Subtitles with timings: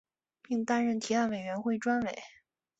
[0.41, 2.19] 并担任提案委员会专委。